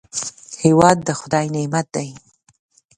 [0.63, 2.09] هېواد د خدای نعمت دی